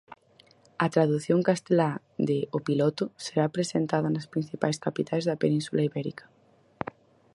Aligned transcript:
A 0.85 0.87
tradución 0.95 1.39
castelá 1.49 1.91
de 2.27 2.37
"O 2.57 2.59
Piloto" 2.67 3.05
será 3.25 3.45
presentada 3.55 4.07
nas 4.13 4.29
principais 4.33 4.77
capitais 4.85 5.23
da 5.25 5.39
península 5.43 5.85
Ibérica. 5.89 6.25